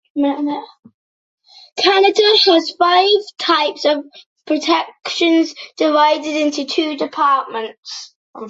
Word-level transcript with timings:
Canada 1.77 2.21
has 2.45 2.71
five 2.71 3.09
types 3.37 3.85
of 3.85 4.03
protections 4.47 5.53
divided 5.77 6.25
into 6.41 6.65
two 6.65 6.97
departments. 6.97 8.15